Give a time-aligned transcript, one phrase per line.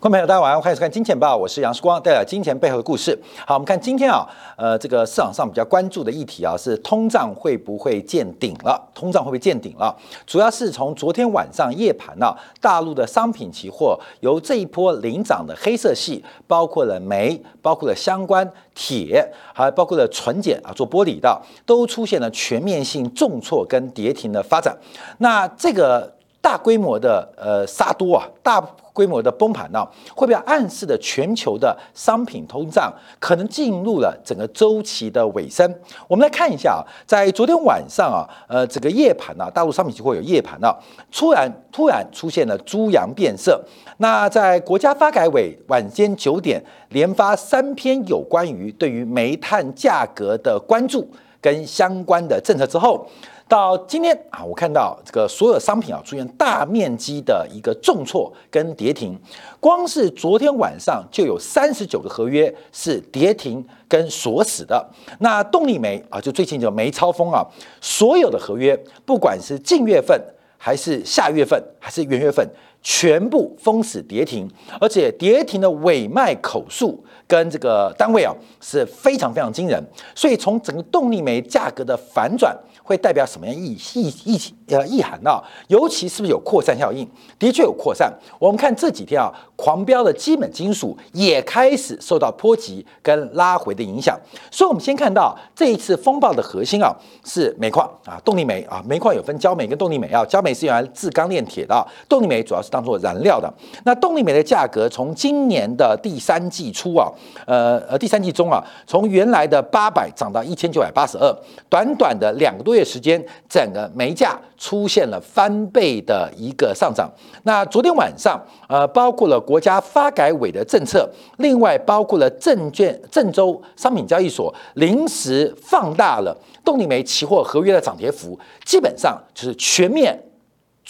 [0.00, 3.14] 观众朋友，大家晚上好欢迎收看《金钱报》，我是杨世光，带来金钱背后的故事。
[3.46, 4.26] 好，我们看今天啊，
[4.56, 8.82] 呃，这个市场上比较关注的议题啊，是通胀会不会见顶了？
[8.94, 9.94] 通胀会不会见顶了？
[10.26, 19.22] 主要是从昨天晚上夜盘呢，大陆的商品期货由这一波领涨的黑色系，包括了煤，包括了相关铁，
[19.52, 24.74] 还包括了纯碱啊，做玻璃的，都出现了全面性重挫跟跌停的发展。
[25.18, 28.64] 那这个大规模的呃杀多啊，大。
[28.92, 35.74] 规模的崩盘呢，会不会暗示的全球的商品通胀可能进入了整个周期的尾声？
[36.08, 40.74] 我们来看一下啊，在昨天晚上啊，呃，整个夜盘呢，大陆商品期货有夜盘呢，
[41.10, 43.64] 突然突然出现了猪羊变色。
[43.98, 51.08] 那在国家发改委晚间九点连发三篇有关于对于煤炭价格的关注
[51.40, 53.06] 跟相关的政策之后。
[53.50, 59.18] 到今天啊，我看到这个所有商品啊出现大面积的一个重挫跟跌停，
[59.58, 64.88] 光是昨天晚上就有三十九个合约是跌停跟锁死的。
[65.18, 67.44] 那动力煤啊，就最近就煤超风啊，
[67.80, 70.16] 所有的合约，不管是近月份
[70.56, 72.48] 还是下月份还是元月份，
[72.80, 74.48] 全部封死跌停，
[74.80, 79.80] 而且跌停的尾卖口数跟这个单位啊是非常非常惊人。
[80.14, 82.54] 所以从整个动力煤价格的反转。
[82.82, 85.40] 会代表什么样意意意呃意涵呢？
[85.68, 87.08] 尤其是不是有扩散效应？
[87.38, 88.12] 的确有扩散。
[88.36, 94.18] 我们看这几天啊，狂飙的基本金属也开始受到波及跟拉回的影响。
[94.50, 96.92] 所以，我们先看到这一次风暴的核心啊，
[97.24, 103.48] 是煤矿啊，动力煤啊，煤矿有分焦煤跟动力煤啊，焦煤是用来制钢炼铁的，动力煤主要是当做燃料的。
[103.84, 107.08] 那动力煤的价格从今年的第三季初啊，
[107.46, 111.34] 呃呃第三季中啊，从原来的八百涨到一千九百八十二，
[111.70, 112.80] 短短的两个多月。
[112.90, 117.08] 时间，整个煤价出现了翻倍的一个上涨。
[117.44, 130.20] 那昨天晚上，呃，包括了国家发改委的政策，另外包括了证券郑州商品交易所临时放大了动力煤期货合约的涨跌幅，基本上就是全面。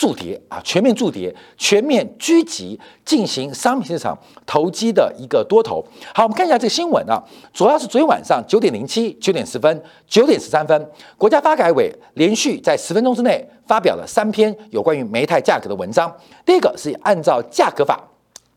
[0.01, 5.85] 筑跌啊，全面筑跌，全面狙击进行商品市场投机的一个多头。
[6.15, 7.23] 好，我们看一下这个新闻啊，
[7.53, 16.11] 主要是昨天晚上九点零七、九点十分、九点十三分，国家发改委连续在十分钟之内发表了三篇有关于煤炭价格的文章。
[16.47, 18.03] 第一个是按照价格法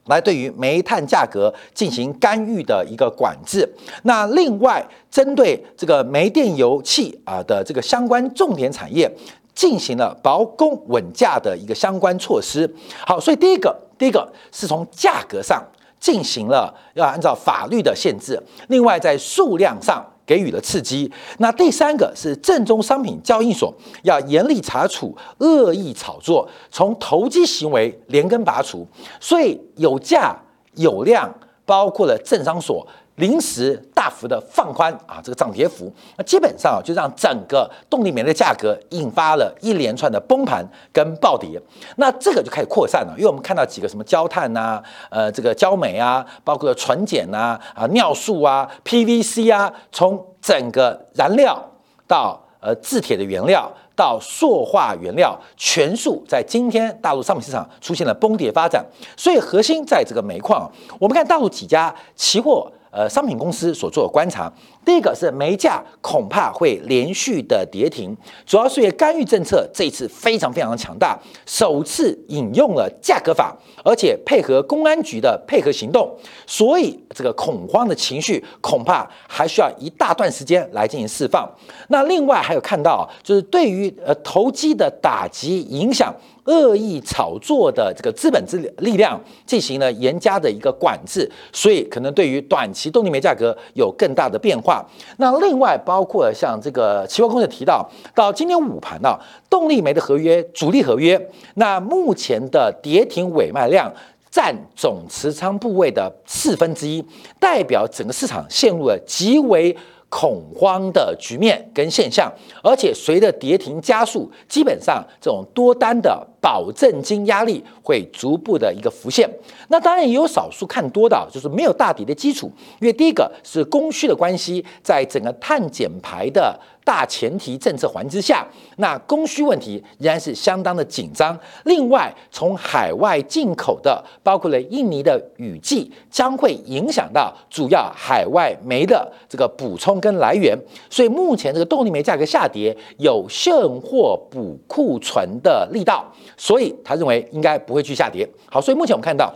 [0.06, 3.70] 来对于煤炭价格进行干预的一个管制。
[4.04, 4.82] 那另外
[5.12, 9.14] 针对这个煤电油气啊的这个相关重点产业。
[9.56, 12.70] 进行了保供稳价的一个相关措施。
[13.06, 15.64] 好，所以第一个，第一个是从价格上
[16.00, 21.12] 进行了要按照法律的限制，另外在数量上给予了刺激。
[21.38, 28.88] 那第三个是正宗商品交易所要严厉查处恶意炒作，从投机行为连根拔除。
[29.20, 30.36] 所以有价
[30.76, 31.32] 有量，
[31.66, 32.86] 包括了政商所。
[33.16, 41.62] 临时大幅的放宽啊，这个涨跌幅，那基本上就让整个动力煤的价格引发了一连串的崩盘跟暴跌。
[41.98, 44.82] 那这个就开始扩散了，因为我们看到几个什么焦炭呐，
[45.12, 51.64] 呃，这个焦煤啊，包括纯碱呐，啊，尿素啊，PVC 啊，从整个燃料
[52.08, 58.84] 到呃制铁的原料到塑化原料，全数在今天大陆商品市场出现了崩跌发展。
[59.16, 60.68] 所以核心在这个煤矿，
[61.00, 62.72] 我们看大陆几家期货。
[62.94, 64.52] 呃，商品公司所做的观察，
[64.86, 76.14] 第一个是煤价恐怕会连续的跌停，主要是因为干预政策这一次非常非常的强大，首次引用了价格法，而且配合公安局的配合行动，
[76.46, 81.50] 所以这个恐慌的情绪恐怕还需要一大段时间来进行释放。
[81.90, 86.14] 那另外还有看到，就是对于呃投机的打击影响。
[86.46, 94.73] 恶意炒作的这个资本之力量进行了严加的一个管制，所以可能对于短期动力煤价格有更大的变化。
[95.18, 99.18] 那另外包括像这个期货公司提到，到今天午盘呢，
[99.50, 101.20] 动力煤的合约主力合约，
[101.56, 103.92] 那目前的跌停尾卖量
[104.32, 107.04] 占总持仓部位的四分之一，
[107.40, 109.76] 代表整个市场陷入了极为。
[110.14, 112.32] 恐慌的局面跟现象，
[112.62, 119.28] 而且随着跌停加速，基本上这种多单的保证金压力会逐步的一个浮现。
[119.70, 126.60] 那当然也有少数看多的，就是没有大底的基础，因为第一个是供需的关系，在整个碳减排的。
[126.84, 128.46] 大前提政策环之下，
[128.78, 131.38] 那供需问题仍然是相当的紧张。
[131.66, 140.58] 另外，从海外进口的，包括了印尼的雨季，将会影响到主要海外煤的这个补充跟来源。
[140.90, 146.06] 所以目前这个动力煤价格下跌，有现货补库存的力道，
[146.38, 148.28] 所以他认为应该不会去下跌。
[148.50, 149.34] 好，所以目前我们看到。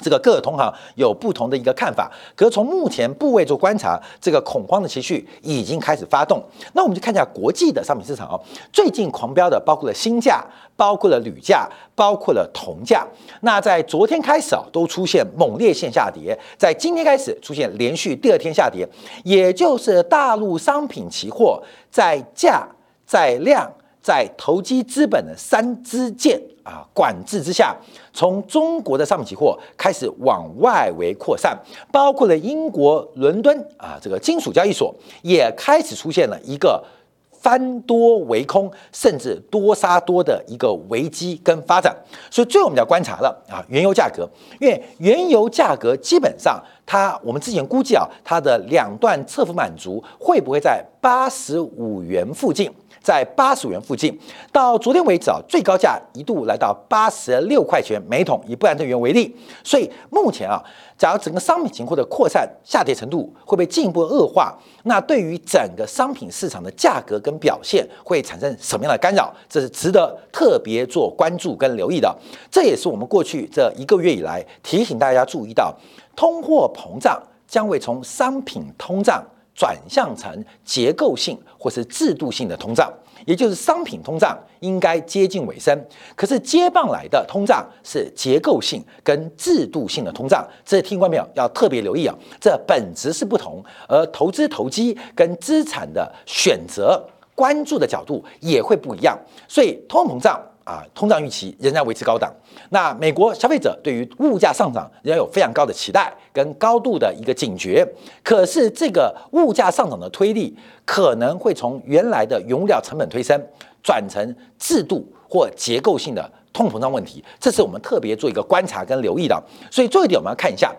[0.00, 6.42] 这个各个同行有不同的一个看法，可是从目前部位做观察，这个恐慌的情绪已经开始发动。
[6.72, 8.40] 那我们就看一下国际的商品市场哦，
[8.72, 10.44] 最近狂飙的包括了锌价、
[10.76, 13.06] 包括了铝价、包括了铜价。
[13.40, 18.88] 那在昨天开始啊，都出现猛烈线下跌，在今天开始出现连续第二天下跌，
[19.24, 22.66] 也就是大陆商品期货在价、
[23.06, 23.70] 在量。
[24.08, 27.76] 在投机资本的三支箭啊管制之下，
[28.14, 31.54] 从中国的商品期货开始往外围扩散，
[31.92, 36.82] 包括了英国伦敦啊这个金属交易所也开始出现了一个
[37.30, 41.94] 翻多为空，甚至多杀多的一个危机跟发展。
[42.30, 44.26] 所以最后我们要观察了啊原油价格，
[44.58, 52.72] 因为原油价格基本上它我们之前估计啊它的两段侧幅满足会不会在八十五元附近？
[53.08, 54.14] 在八十元附近，
[54.52, 59.34] 到昨天为止啊，最高价一度来到八十六块钱每桶，以布兰特原为例。
[59.64, 60.62] 所以目前啊，
[60.98, 69.32] 假如整个商品情况的扩散下跌程度会被进一步恶化，那对于整个商品市场的价格跟表现会产生什么样的干扰？
[69.48, 72.14] 这是值得特别做关注跟留意的。
[72.50, 75.74] 这也是我们过去这一个月以来提醒大家注意到，
[76.14, 79.24] 通货膨胀将会从商品通胀。
[79.58, 80.32] 转向成
[80.64, 82.88] 结构性或是制度性的通胀，
[83.26, 85.76] 也就是商品通胀应该接近尾声，
[86.14, 99.18] 可是接棒来的通胀是结构性跟制度性的通胀，这听过没有要特别留意啊，这本质是不同，而投资投机跟资产的选择关注的角度也会不一样，
[99.48, 100.40] 所以通膨胀。
[100.68, 102.30] 啊，通胀预期仍然维持高档。
[102.68, 107.86] 那美国消费者对于物价上涨仍然有非常高的期待跟高度的一个警觉。
[108.22, 110.54] 可是这个物价上涨的推力
[110.84, 113.42] 可能会从原来的原料成本推升，
[113.82, 117.24] 转成制度或结构性的通膨胀问题。
[117.40, 119.42] 这是我们特别做一个观察跟留意的。
[119.70, 120.70] 所以最后一点，我们要看一下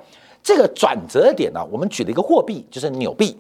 [0.44, 1.66] 这个转折点呢。
[1.72, 3.36] 我们举了一个货币，就是纽币。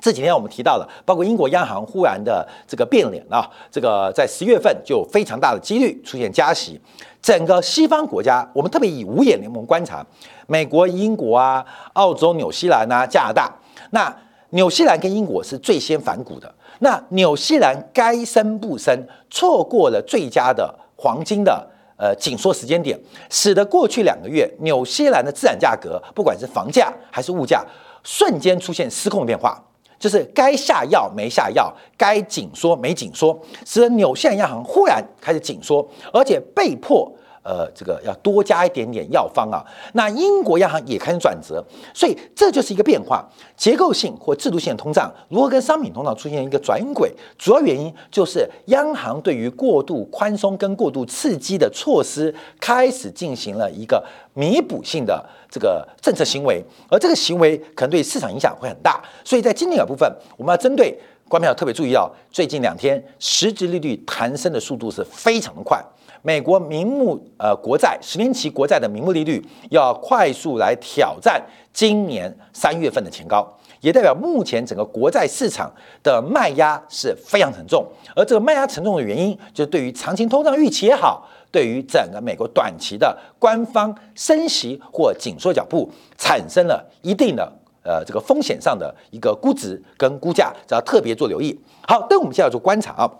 [0.00, 6.80] 这几天我们提到了，包括英国央行忽然的这个变脸啊，这个在十月份就非常大的几率出现加息。
[7.20, 10.06] 整个西方国家，我们特别以五眼联盟观察，
[10.46, 11.64] 美国、英国啊、
[11.94, 13.52] 澳洲、纽西兰啊、加拿大。
[13.90, 14.14] 那
[14.50, 16.54] 纽西兰跟英国是最先反股的。
[16.78, 18.96] 那纽西兰该升不升，
[19.28, 22.98] 错过了最佳的黄金的呃紧缩时间点，
[23.28, 27.66] 使得过去两个月纽西兰的资产价格，不管是房价还是物价，
[28.04, 29.60] 瞬间出现失控变化。
[29.98, 37.12] 就是该下药没下药，该紧缩没紧缩，使得纽西兰央行忽然开始紧缩，而且被迫。
[37.42, 39.64] 呃，这个要多加一点点药方啊。
[39.94, 41.64] 那英国央行也开始转折，
[41.94, 43.26] 所以这就是一个变化，
[43.56, 47.12] 结构性或制度性通胀如何跟商品通胀出现一个转轨？
[47.38, 59.02] 主要原因就是央行对于过度宽松跟过度刺激的措施开始进行了一个弥补性的这个政策行为，而这个行为可能对市场影响会很大。
[59.24, 60.98] 所以在今年的部分，我们要针对
[61.28, 65.82] 观众要特别注意到，最近两天实质利率弹升的速度是非常的快。
[66.22, 73.46] 美国名目呃国债十年期国债的名目利率要快速来挑战今年三月份的前高，
[73.80, 75.72] 也代表目前整个国债市场
[76.02, 77.86] 的卖压是非常沉重。
[78.16, 87.52] 而这个卖压沉重的原因，就是对于长期通胀预期也好，对于整个美国短期的官方升息或紧缩脚步，产生了一定的
[87.84, 91.58] 呃这个风险上的一个估值跟估价，要特别做留意。
[91.86, 93.10] 好，那我们现在要做观察啊，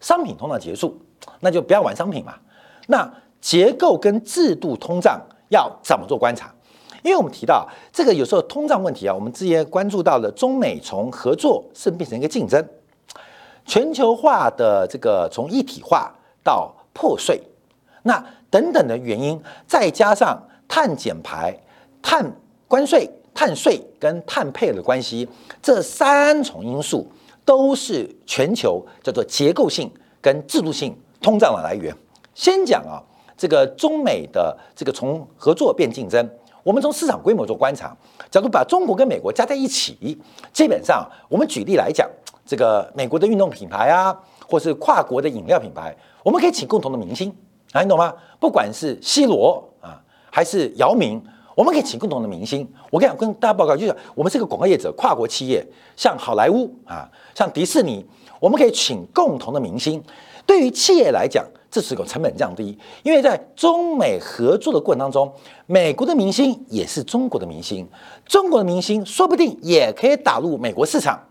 [0.00, 1.00] 商品通胀结束。
[1.40, 2.34] 那就不要玩商品嘛。
[2.86, 6.52] 那结构跟制度通胀要怎么做观察？
[7.04, 12.62] 因为我们提到这个有时候通胀问题啊，我们之前关注到了中美从合作是变成一个竞争，
[13.64, 17.40] 全球化的这个从一体化到破碎，
[18.02, 21.56] 那等等的原因，再加上碳减排、
[22.02, 22.32] 碳
[22.66, 25.28] 关税、碳税跟碳配的关系，
[25.62, 27.06] 这三重因素
[27.44, 29.88] 都是全球叫做结构性
[30.20, 30.96] 跟制度性。
[31.20, 31.94] 通胀的来源，
[32.34, 33.02] 先讲啊，
[33.36, 36.28] 这个中美的这个从合作变竞争，
[36.62, 37.96] 我们从市场规模做观察，
[38.30, 40.18] 假如把中国跟美国加在一起，
[40.52, 42.08] 基本上我们举例来讲，
[42.46, 44.16] 这个美国的运动品牌啊，
[44.48, 47.34] 或是跨国的饮料品牌，我们可以请共同的明星
[47.72, 48.14] 啊，你懂吗？
[48.38, 51.22] 不管是 C 罗啊，还是姚明，
[51.54, 52.66] 我们可以请共同的明星。
[52.90, 58.06] 我跟你讲，跟大家报告，就是我们是个广告业者，跨国企业，像好莱坞啊，像迪士尼，
[58.40, 60.02] 我们可以请共同的明星。
[60.48, 65.30] 对于企业来讲，这是个成本降低，因为在中美合作的过程当中，
[65.66, 67.86] 美国的明星也是中国的明星，
[68.24, 71.22] 中国的明星说不定也可以打入美国市场，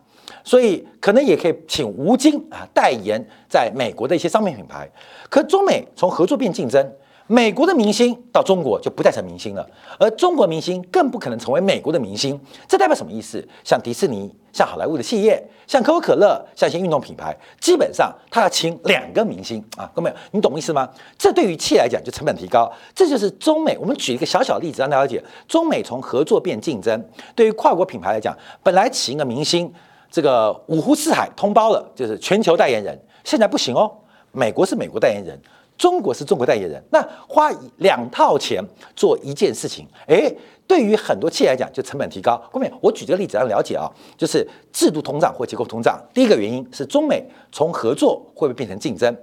[0.44, 3.20] 所以可能也可以请吴京啊代言
[3.50, 4.88] 在美国的一些商品品牌。
[5.32, 6.88] 可中美从合作变竞争，
[7.28, 9.70] 美国的明星到中国就不再成明星了，
[10.00, 12.40] 而中国明星更不可能成为美国的明星。
[12.68, 13.46] 这代表什么意思？
[13.66, 20.90] 像迪士尼、像好莱坞的企业、像可口可乐、像一些运动品牌，基本上他要请两个明星啊，各位，你懂意思吗？
[21.18, 22.72] 这对于企业来讲就成本提高。
[22.96, 23.78] 这就是中美。
[23.78, 27.06] 我们举一个小小例子让大家了解，中美从合作变竞争。
[27.36, 29.70] 对于跨国品牌来讲，本来请一个明星，
[30.10, 33.92] 这个五湖四海通包了，就是全球代言人，现在不行哦。
[34.32, 35.38] 美国是美国代言人。
[35.78, 38.64] 中国是中国代言人，那花两套钱
[38.96, 42.42] 做一件事情，诶，对于很多企业来讲就成本提高。
[42.52, 46.02] 后面我举这个例子让了解啊，就是制度通胀或结构通胀。
[46.14, 49.16] 第一个原因是中美从合作会不会变成竞争？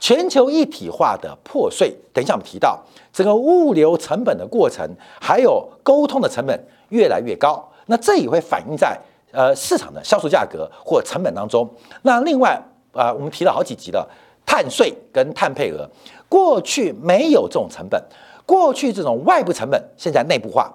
[0.00, 2.80] 全球一体化的破碎，等一下我们提到
[3.12, 4.88] 整个物流成本的过程，
[5.20, 6.56] 还有沟通的成本
[6.90, 8.96] 越来越高，那这也会反映在
[9.32, 11.68] 呃市场的销售价格或成本当中。
[12.02, 12.56] 那另外
[12.92, 14.08] 啊，我们提了好几集了。
[14.48, 15.86] 碳税跟碳配额，
[16.26, 18.02] 过去没有这种成本，
[18.46, 20.74] 过去这种外部成本现在内部化，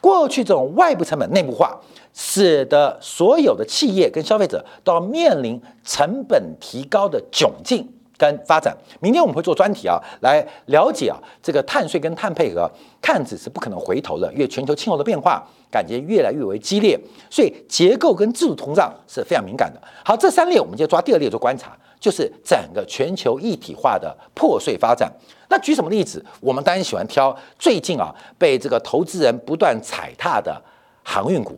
[0.00, 1.78] 过去这种外部成本内部化，
[2.12, 7.88] 使得所有的企业跟消费者都要面临成本提高的窘境
[8.18, 8.76] 跟发展。
[8.98, 12.68] 明天我们会做专题啊，来了解啊这个碳税跟碳配额，
[13.00, 16.98] 看似是不可能回头了，因为全球气候的变化感觉越来越为激烈，
[17.30, 19.80] 所以结构跟制度通胀是非常敏感的。
[20.04, 21.78] 好，这三列我们就抓第二列做观察。
[22.02, 25.10] 就是整个全球一体化的破碎发展。
[25.48, 26.24] 那举什么例子？
[26.40, 30.60] 我们当然喜欢挑最近啊被这个投资人不断踩踏的
[31.04, 31.56] 航运股，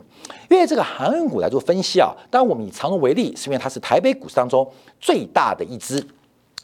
[0.51, 2.13] 因为这个航运股来做分析啊。
[2.31, 4.71] 当然我们以长荣为例，是因为它是台北股市当中
[5.01, 6.07] 最大的一支。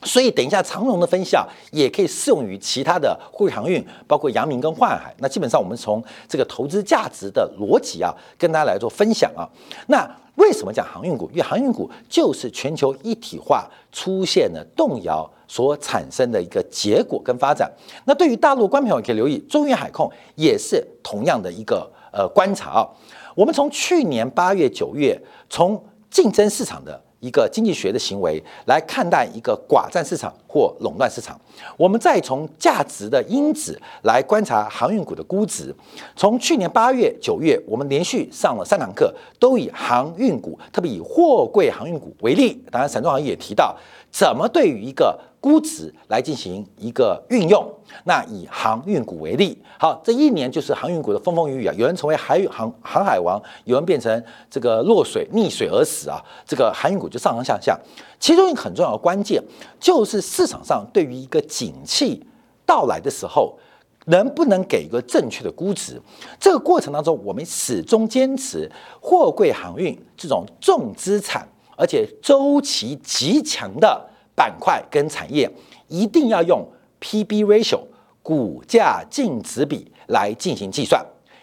[0.02, 5.14] 所以等一下长荣的分析啊，也可以适用于其他的货运航运，包括阳明跟焕海。
[5.18, 9.48] 那基本上我们从这个投资价值的逻辑啊，跟大家来做分享啊。
[9.88, 10.10] 那
[10.40, 11.28] 为什么讲航运股？
[11.30, 17.70] 因为航运股就是全球一体化出现了动摇所产生的一个结果跟发展。
[18.06, 22.88] 那对于大陆观众朋友可以留意，中远海控也是同样的一个呃观察啊。
[23.34, 25.80] 我们从去年八月、九月，从
[26.10, 27.00] 竞争市场的。
[27.20, 31.40] 一个经济学的行为来看待一个寡占市场或垄断市场，
[31.76, 35.72] 我们再从价值的因子来观察航运股的估值。
[36.16, 42.60] 从去年八月、九月，我们连续上了三堂课，都以航运股，特别以货柜航运股为例。
[42.68, 43.76] 当然，沈总行业也提到。
[44.10, 47.64] 怎么对于一个估值来进行一个运用？
[48.02, 51.74] 那以航运股为例，好，这一年就是航运股的风风雨雨啊。
[51.78, 56.20] 有人成为海航航海王，有人变成这个落水溺水而死啊。
[56.44, 57.78] 这个航运股就上上下下。
[58.20, 59.42] 其中一个很重要的关键，
[59.80, 62.22] 就是市场上对于一个景气
[62.64, 63.58] 到来的时候，
[64.06, 66.00] 能不能给一个正确的估值？
[66.38, 71.48] 这个过程当中，我们始终坚持货柜航运这种重资产。
[71.76, 75.50] 而且周期极强的板块跟产业，
[75.88, 76.62] 一定要用
[76.98, 77.80] P/B ratio
[78.22, 81.02] 股价净值比来进行计算，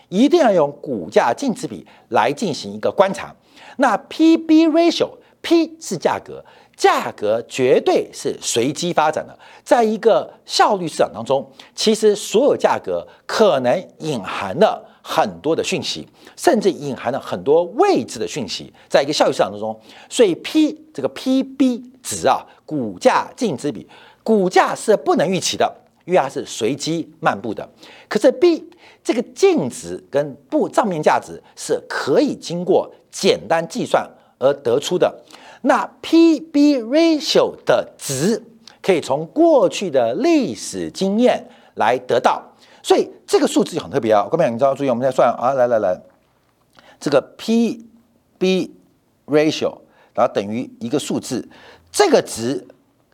[0.10, 3.36] 一定要用股价净值比来进行一个观察。
[3.78, 5.10] 那 P/B ratio
[5.42, 6.46] P 是价格，
[6.78, 9.38] 价格绝对是随机发展的。
[9.66, 14.86] 在一个效率市场当中，其实所有价格可能隐含了。
[15.10, 16.06] 很多的讯息，
[16.36, 19.80] 甚至隐含了很多未知的讯息，在一个效益市场当中，
[20.10, 23.88] 所以 P 这个 PB 值啊，股价净值比，
[24.22, 27.66] 股价是不能预期的，因为它是随机漫步的。
[28.10, 28.70] 可是 B
[29.02, 34.06] 这个净值跟不账面价值是可以经过简单计算
[34.38, 35.24] 而得出的。
[35.62, 38.42] 那 PB ratio 的值
[38.82, 42.42] 可以从过去的历史经验来得到。
[42.84, 46.00] 所以这个数字就很特别啊，各位朋友你知道注意，我们在算啊，来来来，
[47.00, 48.72] 这个 P/B
[49.26, 49.80] ratio，
[50.14, 51.46] 然后等于一个数字，
[51.92, 52.66] 这个值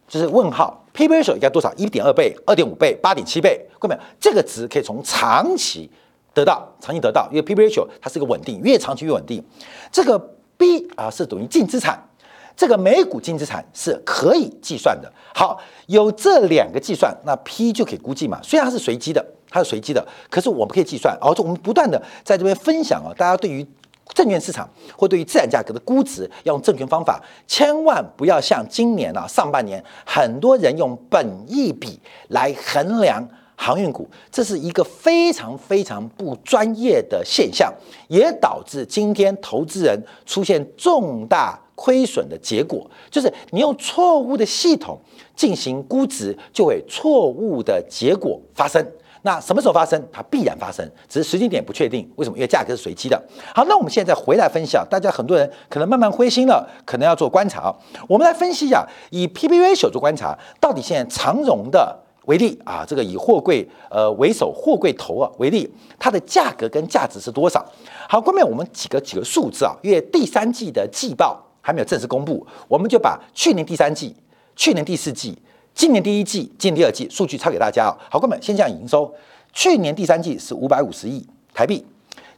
[0.08, 1.74] 就是问号，P/B ratio 应该多少？
[1.74, 5.90] 一点二倍、二点五倍、八点七倍，各位这个值可以从长期
[6.36, 9.44] 得到，长期得到，因为 P/B ratio 它是一个稳定，越长期越稳定。
[9.92, 10.20] 这个
[10.56, 12.08] B 啊是等于净资产。
[12.56, 15.12] 这个每股净资产是可以计算的。
[15.34, 18.40] 好，有这两个计算，那 P 就可以估计嘛。
[18.44, 21.18] 虽然它是随机的，它是随机的，可是我们可以计算。
[21.20, 23.66] 而且我们不断的在这边分享啊，大家对于
[24.14, 37.74] 证券市场或对于资产价格的估值，要用证券方法，千万不要像今年啊上半年很多人用本益比来衡量航运股，这是一个非常非常不专业的现象，
[38.10, 41.60] 也导致今天投资人出现重大。
[41.76, 45.00] 亏损的结果就是你用错误的系统
[45.36, 48.86] 进行估值，就会错误的结果发生。
[49.26, 50.06] 那什么时候发生？
[50.12, 52.06] 它必然发生，只是时间点不确定。
[52.18, 52.36] 为什么？
[52.36, 53.18] 因为价格是随机的。
[53.56, 57.74] 好，那我们现在回来分析啊，大家很多人可能慢慢灰心了，可能要做观察。
[58.10, 67.66] 我们来分析一下，以 P/B ratio 做观察，到底现在长荣的为例啊，这个以货柜呃为首，货柜头啊为例，它的价格跟价值是多少？
[68.10, 74.14] 好，后面我们几个几个数字啊，因为第三季的季报还没有正式公布，我们就把去年第三季、
[74.54, 75.36] 去年第四季、
[75.74, 77.98] 今年第一季、今年第二季数据抄给大家啊。
[78.12, 79.10] 好，哥们先讲营收，
[79.54, 81.86] 去年第三季是五百五十亿台币，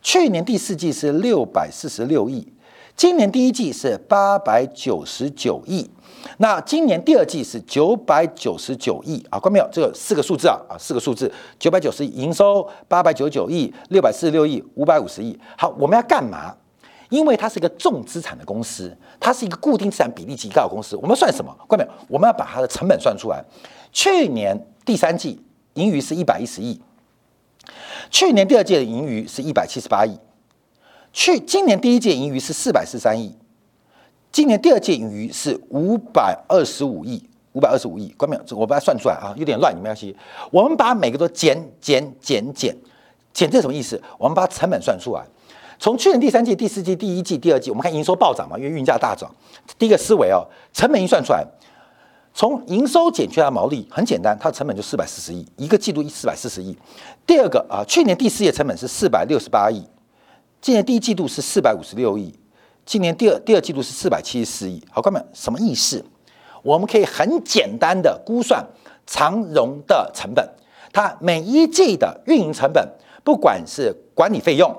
[0.03, 2.48] 去年第四季是六百四十六亿，
[2.96, 5.89] 今年第一季是八百九十九亿。
[6.38, 9.67] 那今年第二季是九百九十九亿啊，关没有？
[9.72, 15.38] 这个四个数字啊啊，四个数字，九百九十亿营收，八百九十九亿，六百四十六亿，五百五十亿。
[15.58, 16.55] 好，我们要干嘛？
[17.09, 20.95] 因为它是一个重资产的公司，它是一个固定资产比例极高的公司。
[20.95, 21.55] 我们算什么？
[21.67, 21.91] 关没有？
[22.07, 23.43] 我们要把它的成本算出来。
[23.91, 25.41] 去年第三季
[25.75, 26.81] 盈余是一百一十亿，
[28.09, 30.17] 去年第二季的盈余是一百七十八亿，
[31.13, 33.35] 去今年第一届盈余是四百四十三亿。
[34.31, 38.57] 今年第二届盈余是五百二十五亿，五百二十五亿，关没有？
[38.57, 40.13] 我把它算出来啊，有点乱，你们要记。
[40.51, 42.75] 我们把每个都减减减减
[43.31, 44.01] 减，这什么意思？
[44.17, 45.25] 我们把成本算出来。
[45.77, 49.29] 从去年第三季、第四季、第一季、第二季，我们看营收暴涨嘛，因为运价大涨。
[49.77, 51.46] 第一个思维哦，成本一算出来，
[52.34, 56.77] 从营收减去它毛利，很简单，它的成本就四百四十亿，一个季度四百四十亿。
[57.27, 59.84] 第二个啊，去年第四季成本是四百六十八亿，
[60.62, 62.34] 今年第一季度是四百五十六亿。
[62.86, 66.03] 今年第二第二季度是四百七十四亿，好，哥们，什么意思？
[66.62, 68.63] 我们可以很简单的估算
[69.08, 70.48] 长荣的成本，
[70.94, 72.88] 它每一季的运营成本，
[73.24, 74.72] 不管是管理费用、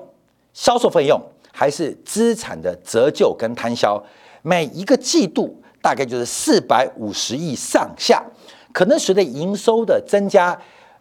[0.57, 1.21] 销售费用，
[1.53, 4.03] 还是资产的折旧跟摊销，
[4.41, 8.25] 每一个季度大概就是四百五十亿上下，
[8.73, 10.59] 可能随着营收的增加，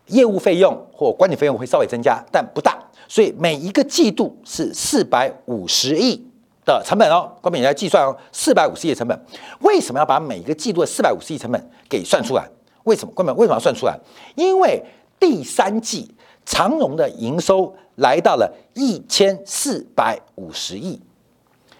[0.08, 6.22] 业务费用或管理费用会稍微增加，但不大，所以每一个季度是四百五十亿。
[6.66, 9.18] 的成本哦，关明你来计算哦，四百五十亿成本，
[9.60, 12.46] 为什么要把每一个季度的四百五十亿成本给算出来？
[12.82, 13.14] 为什么？
[13.14, 13.96] 关明为什么要算出来？
[14.34, 14.84] 因为
[15.18, 16.12] 第三季
[16.44, 21.00] 长荣的营收来到了一千四百五十亿，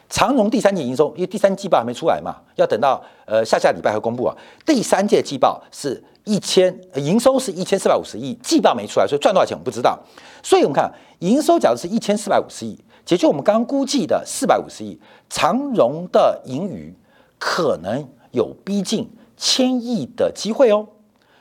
[0.09, 4.37] 长荣第三季营收，因为第三季报还没出来嘛，要等到呃下下礼拜会公布啊。
[4.64, 9.98] 第三届季报是一千，营收是一千四百五十亿，季报没出来，所以赚多少钱我们不知道。
[10.42, 12.79] 所以我们看营收，假如是一千四百五十亿。
[13.05, 14.98] 解决我们刚刚估计的四百五十亿
[15.31, 16.92] 长荣的盈余，
[17.38, 20.88] 可能有逼近千亿的机会哦，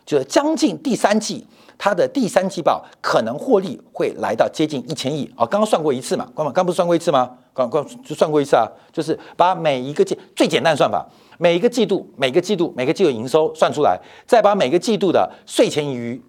[0.06, 5.46] 就是将近第三季，它的第三季报可能获利会来到接近一千亿啊！
[5.46, 7.32] 刚刚算过一次嘛，刚刚不是算过一次吗？
[7.54, 11.06] 刚刚就算过一次啊，就是把每一个季最简单的算法，
[11.38, 16.22] 每一个季度、每个季度、每个季度营收算出来，再把每个季度的税前盈余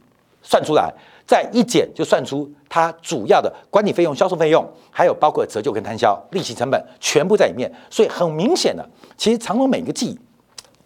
[0.43, 0.93] 算出来。
[1.27, 7.69] 再一减就算出它主要的管理费用、销售费用，还有包括折旧跟摊销、利息成本，全部在里面。
[7.91, 10.17] 所以很明显的，其实长隆每个季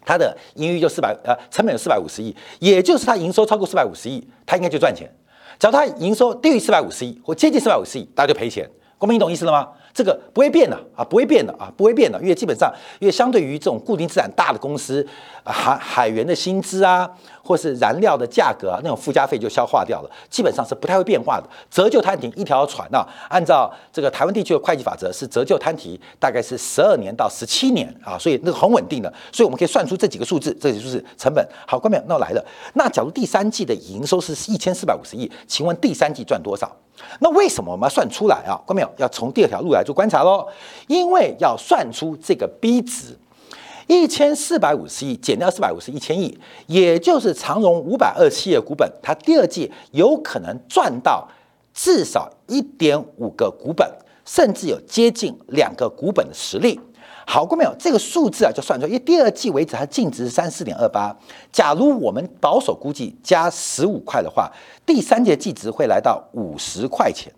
[0.05, 5.11] 它的盈余就四百呃，成本有四百五十亿，也就是它营收超过四百五十亿，它应该就赚钱。
[5.59, 8.69] 只要它营收低于四百五十亿或接近四百五十亿，大家就赔钱。
[9.01, 9.67] 公民，你懂意思了吗？
[9.95, 15.05] 这个不会变的啊，不会变的啊，不会变的，因为基本上，因为相对于这种固定资产大的公司，
[15.43, 17.11] 海海员的薪资啊，
[17.43, 21.49] 或是燃料的价格啊，那种附加费就消化掉了，基本上是不太会变化的。
[21.71, 31.45] 折旧摊提一条船啊，按照这个台湾地区的会计法则，是折旧摊提大概是十二年到十七年啊，所以那个很稳定的，所以我们可以算出这几个数字，这就是成本。
[31.67, 36.71] 好，关淼，那我来了，那假如第三季的营收是一千四百五十亿，请问第三季赚多少？
[37.21, 38.55] 那为什么我们要算出来啊？
[38.67, 38.91] 关没有？
[38.97, 40.47] 要从第二条路来做观察喽。
[40.87, 43.17] 因为要算出这个 B 值，
[43.87, 51.29] 一千四百五十亿减掉四百五十一千亿，也就是长荣五百二七亿的股本，它第二季有可能赚到
[51.73, 53.89] 至少一点五个股本，
[54.25, 56.81] 甚至有接近两个股本的实力。
[57.31, 57.73] 好过没有？
[57.79, 61.17] 这个数字啊，就算出来，因为第二季为止它净值三四点二八。
[61.53, 64.51] 假如我们保守估计加十五块的话，
[64.85, 67.33] 第三季净值会来到五十块钱。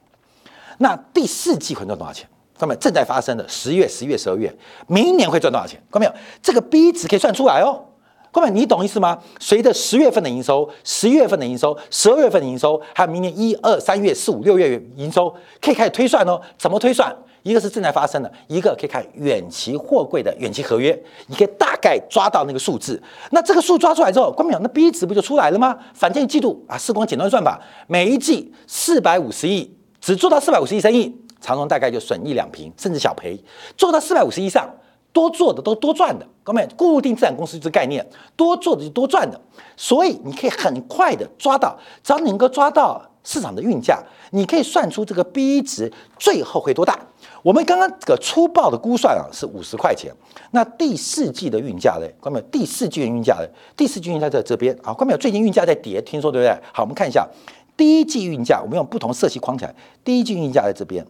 [0.78, 2.26] 那第四季会赚多少钱？
[2.56, 4.50] 各位正在发生的十月、十一月、十二月，
[4.86, 5.78] 明年会赚多少钱？
[5.90, 6.12] 各位没有？
[6.42, 7.84] 这个 B 值可以算出来哦。
[8.30, 9.18] 各位，你懂意思吗？
[9.40, 15.28] 随着十月份的营收、十一月份的营收、十二月份的营收，还有明年一二三月、四五六月营收，
[15.60, 16.40] 可以开始推算哦。
[16.56, 17.14] 怎么推算？
[17.42, 23.00] 一个是正在发生的，一个可以看远期货柜的远期合约，你可以大概抓到那个数字。
[23.30, 25.76] 那这个数抓出来之后，关淼那 B 值不就出来了吗？
[25.94, 33.42] 反正一季度啊，四光简单算法，每一季四百五十亿，只做到四百五十亿生意，长荣大概就损一两平，甚至小赔。
[33.76, 34.68] 做到四百五十亿上，
[35.12, 36.26] 多做的都多赚的。
[36.44, 38.04] 各位，固定资产公司这概念，
[38.36, 39.40] 多做的就多赚的。
[39.76, 44.00] 所以你可以很快的抓到，只要你能够抓到市场的运价，
[44.30, 46.98] 你可以算出这个 B 值最后会多大。
[47.42, 50.14] 我们刚刚这个粗暴的估算啊是五十块钱，
[50.52, 52.06] 那第四季的运价呢？
[52.20, 52.46] 关没有？
[52.46, 53.46] 第四季的运价呢？
[53.76, 55.18] 第四季运价在这边啊，关没有？
[55.18, 56.56] 最近运价在跌，听说对不对？
[56.72, 57.28] 好，我们看一下
[57.76, 59.74] 第一季运价，我们用不同色系框起来，
[60.04, 61.04] 第一季运价在这边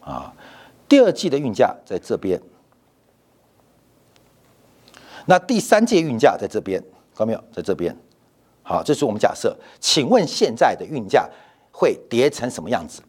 [0.00, 0.34] 啊，
[0.88, 2.40] 第二季的运价在这边，
[5.26, 6.80] 那第三季运价在这边，
[7.14, 7.44] 看到没有？
[7.52, 7.96] 在这边。
[8.64, 11.28] 好，这是我们假设，请问现在的运价
[11.70, 13.00] 会跌成什么样子？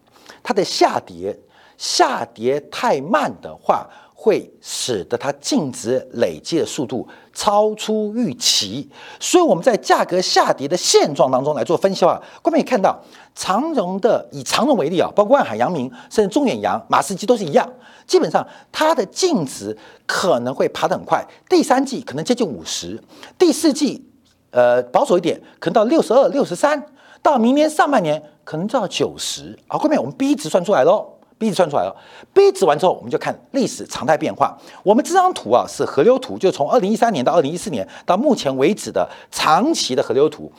[0.47, 1.35] 它的下跌，
[1.75, 8.87] 下跌太慢的话，会使得它净值累积的速度超出预期。
[9.19, 12.95] 所以我们在价格下跌的现状当中来做分析的话，观众也看到
[13.33, 17.67] 长荣的以长荣为例啊，包括万海、阳明，甚至中远洋、马士基都是一样，
[18.05, 21.25] 基本上它的净值可能会爬得很快。
[21.49, 23.01] 第三季可能接近五十，
[23.39, 24.07] 第四季
[24.51, 26.85] 呃保守一点，可能到六十二、六十三，
[27.23, 28.21] 到明年上半年。
[28.45, 31.05] 可能到九十，好，后面我们 B 值算出来喽
[31.39, 31.95] ，B 值算出来了
[32.31, 34.55] ，B 值完之后，我们就看历史常态变化。
[34.83, 40.51] 我们这张图啊是河流图，就从二零一三年到二零一四年到目前为止的长期的河流图。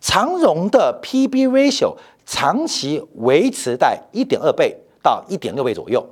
[0.00, 1.94] 长荣的 PB ratio
[2.26, 6.04] 长期维持在一点二倍到一点六倍左右，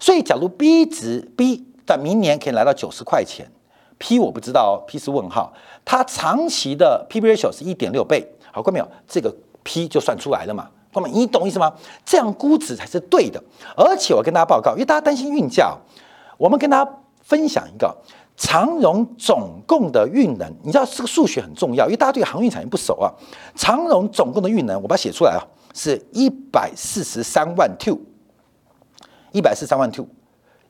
[0.00, 3.46] 所以假如 B 值 B 在明年可以来到九十块钱
[3.98, 5.52] ，P 我不知道，P 是问号，
[5.84, 8.88] 它长期的 PB ratio 是一点六倍，好，看没有？
[9.06, 9.30] 这个。
[9.62, 11.72] P 就算出来了嘛，哥们，你懂意思吗？
[12.04, 13.42] 这样估值才是对的。
[13.76, 15.76] 而且我跟大家报告，因为大家担心运价，
[16.38, 16.90] 我们跟大家
[17.22, 17.96] 分享一个
[18.36, 20.50] 长荣总共的运能。
[20.62, 23.12] 你知道这个数学很重要，因为大家对航运产业不熟啊。
[23.54, 25.40] 长荣总共的运能，我把它写出来啊，
[25.74, 27.98] 是一百四十三万 two，
[29.32, 30.06] 一百四十三万 two。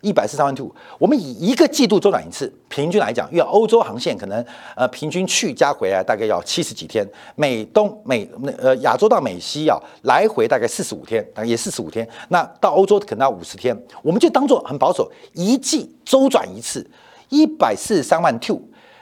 [0.00, 16.88] 一百四十三万 two，我们以一个季度周转一次，平均来讲，因为欧洲航线可能呃平均去加回来大概要七十几天，美东美呃亚洲到美西啊来回大概四十五天，大概也四十五天，那到欧洲可能要五十天，我们就当做很保守，一季周转一次，
[17.28, 18.60] 一百四十三万 two，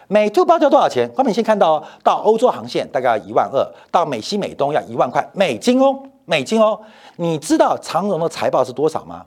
[0.08, 1.08] 每 two 报价多少钱？
[1.10, 6.80] 光明先看到到欧洲航线大概要一万二，到美西美东要一万块美金哦，美金哦，
[7.16, 9.24] 你知道长荣的财报是多少吗？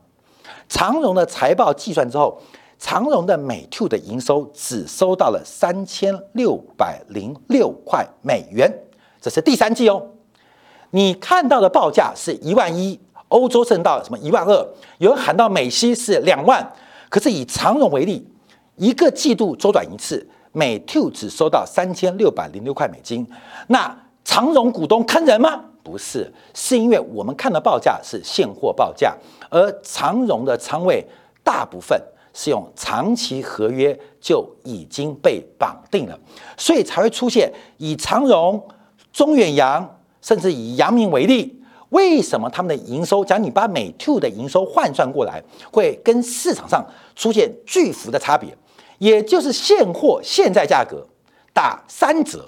[0.72, 2.42] 长荣的财报计算之后，
[2.80, 8.74] 长荣的美 two 的营收只收到了三千六百零六块美元，
[9.20, 10.02] 这是第三季哦。
[10.92, 14.68] 你看到的报价是一万一，欧洲升到什么一万二，
[15.00, 16.66] 有人喊到美西是两万，
[17.10, 18.26] 可是以长荣为例，
[18.78, 23.28] 一个季度周转一次，美 two 只收到三千六百零六块美金，
[23.68, 25.66] 那长荣股东坑人吗？
[25.84, 29.16] 不是，是因为我们看的报价是现货报价。
[29.50, 31.06] 而长荣的仓位
[31.44, 32.00] 大部分
[32.34, 36.18] 是用长期合约就已经被绑定了，
[36.56, 38.64] 所以才会出现以长荣、
[39.12, 48.56] 中远洋，甚至以阳明为例，为什么他们的营收，假如你把美 two 的营收换算过来，会跟市场上出现巨幅的差别？
[49.00, 51.06] 也就是现货现在价格
[51.54, 52.48] 打三折，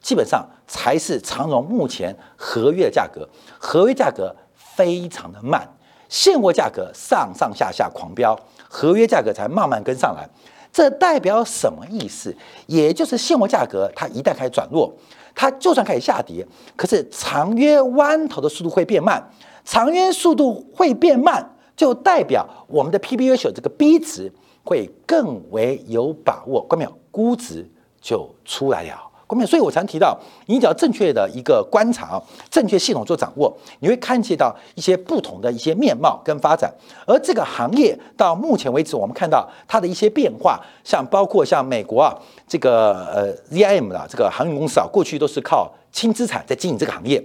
[0.00, 3.28] 基本上才是长荣目前合约的价格，
[3.58, 5.68] 合约价格非常的慢。
[6.08, 10.28] 现货价格上上下下狂飙，合约价格才慢慢跟上来，
[10.72, 12.32] 这代表什么意思？
[12.68, 14.94] 也就是现货价格它一旦开始转弱，
[15.34, 19.28] 它就算开始下跌，可是长约弯头的速度会变慢，
[19.64, 26.96] 长约速度会变慢，就代表我们的 PBR 这个 B 值会更为有把握，关没有？
[27.10, 27.68] 估值
[28.00, 29.09] 就出来了。
[29.46, 36.72] 所以，我常提到，你只要正确的一个观察，正确系统做掌握，你会看见到一些不同的一些面貌跟发展。
[37.06, 42.14] 而这个行业到目前为止，我们看到它的一些变化，像包括像美国啊，
[42.48, 47.22] 这个呃 ZIM 的这个航运公司啊，过去都是靠轻资产在经营这个行业，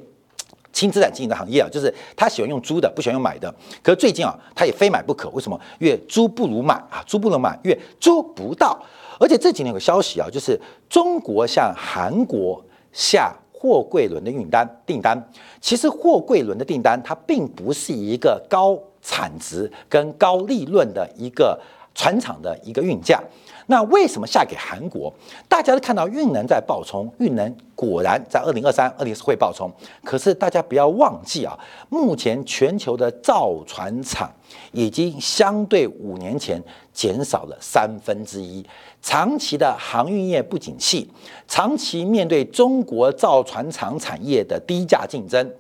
[0.71, 3.53] 轻资产经营的行业啊，就是他喜欢用租的，不喜欢用买的。
[3.81, 5.59] 可是最近啊，他也非买不可，为什么？
[5.79, 8.79] 越租不如买啊，租不如买，越租不到。
[9.19, 15.17] 而且这几年有个消息啊，就是中国向韩国下货柜轮的运单订单。
[15.59, 21.59] 其实货柜轮的订单它并不是一个高产值跟高利润的一个
[21.93, 23.21] 船厂的一个运价。
[23.67, 25.11] 那为什么下给韩国？
[25.49, 29.71] 大家都看到运能在爆冲，运能果然在二零二三、二零四会爆冲。
[30.03, 31.57] 可是大家不要忘记啊，
[31.89, 34.31] 目前全球的造船厂
[34.71, 36.61] 已经相对五年前
[36.95, 38.65] 减少了三分之一。
[39.03, 41.07] 长期的航运业不景气，
[41.47, 45.53] 长期面对中国造船厂产业的低价竞争，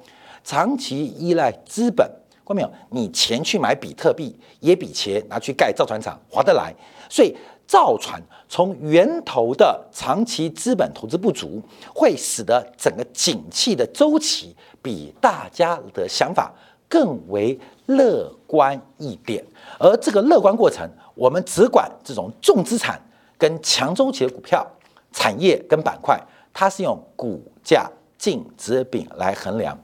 [0.43, 2.09] 长期依赖资本，
[2.43, 2.71] 看到没有？
[2.89, 6.73] 你钱去买比特币，也比钱拿去盖造船厂划得来，
[7.09, 7.35] 所以。
[7.67, 11.59] 造船从源头的长期资本投资不足，
[11.95, 16.53] 会使得整个景气的周期比大家的想法
[16.87, 19.43] 更为乐观一点。
[19.79, 23.01] 而这个乐观过程，我们只管这种重资产
[23.37, 24.65] 跟强周期的股票、
[25.11, 26.19] 产业跟板块，
[26.53, 29.77] 它是用股价净值比来衡量。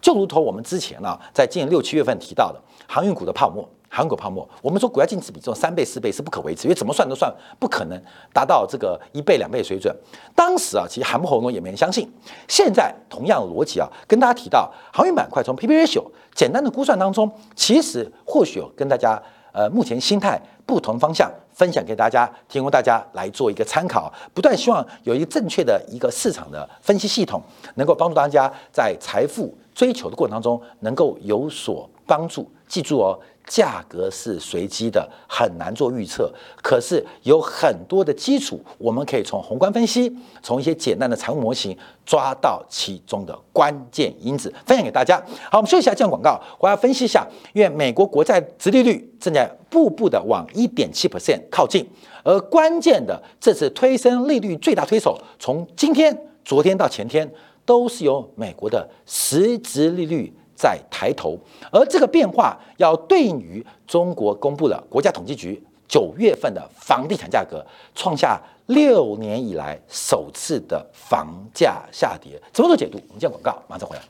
[0.00, 3.68] 就如同我们之前呢，在近六七月份提到的航运股的泡沫。
[3.88, 7.98] 韩国泡沫，我们说股价净值比这种三倍四倍是不可维持，因为怎么算都算不可能
[8.32, 9.94] 达到这个一倍两倍水准。
[10.34, 12.10] 当时啊，其实含不喉咙也没人相信。
[12.48, 19.22] 现在同样的逻辑啊，跟大家提到航运板块从 P/B ratio 简单的估算当中，其实或许有跟大家
[19.52, 24.12] 呃目前心态不同方向分享给大家，提供大家来做一个参考。
[24.34, 27.40] 不断希望有一个正确的一个市场的分析系统，
[27.76, 32.50] 能够帮助大家在财富追求的过程当中能够有所帮助。
[32.66, 33.18] 记住哦。
[33.46, 36.32] 价格是随机的，很难做预测。
[36.62, 45.16] 可是有很多的基础，我们可以从宏观分析，从一些简单的财务模型抓到其中的关键因子，分享给大家。
[45.50, 47.26] 好，我们休息一下，这样广告，我要分析一下。
[47.52, 51.88] 因为美国国债殖利率正在步步的往一点七 percent 靠近，
[52.24, 57.30] 而关键的这次推升利率最大推手，从今天、昨天到前天，
[57.64, 60.32] 都是由美国的实质利率。
[60.56, 61.38] 在抬头，
[61.70, 67.64] 而这个变化要对应于中国公布了国家统计局九月份的房地产价格
[67.94, 72.98] 创下六年以来首次的房价下跌，怎么做解读？
[73.06, 74.02] 我们见广告，马上回来。